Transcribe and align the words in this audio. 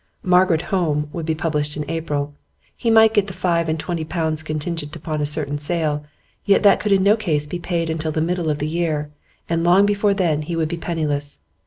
'Margaret 0.23 0.63
Home' 0.73 1.09
would 1.13 1.27
be 1.27 1.35
published 1.35 1.77
in 1.77 1.87
April; 1.87 2.33
he 2.75 2.89
might 2.89 3.13
get 3.13 3.27
the 3.27 3.33
five 3.33 3.69
and 3.69 3.79
twenty 3.79 4.03
pounds 4.03 4.41
contingent 4.41 4.95
upon 4.95 5.21
a 5.21 5.27
certain 5.27 5.59
sale, 5.59 6.03
yet 6.43 6.63
that 6.63 6.79
could 6.79 6.91
in 6.91 7.03
no 7.03 7.15
case 7.15 7.45
be 7.45 7.59
paid 7.59 7.87
until 7.87 8.11
the 8.11 8.19
middle 8.19 8.49
of 8.49 8.57
the 8.57 8.67
year, 8.67 9.11
and 9.47 9.63
long 9.63 9.85
before 9.85 10.15
then 10.15 10.41
he 10.41 10.55
would 10.55 10.69
be 10.69 10.77
penniless. 10.77 11.41